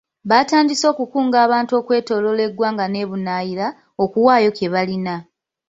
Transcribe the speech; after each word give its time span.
Batandise 0.29 0.85
okukunga 0.93 1.37
abantu 1.45 1.71
okwetooloola 1.79 2.41
eggwanga 2.47 2.85
n'ebunaayira, 2.89 3.67
okuwaayo 4.03 4.49
kyebalina. 4.57 5.15